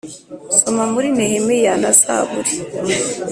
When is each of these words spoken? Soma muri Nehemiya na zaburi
Soma 0.57 0.83
muri 0.93 1.07
Nehemiya 1.17 1.73
na 1.81 1.91
zaburi 1.99 2.53